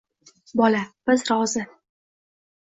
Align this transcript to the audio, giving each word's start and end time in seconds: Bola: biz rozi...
Bola: 0.61 0.79
biz 1.09 1.27
rozi... 1.33 1.63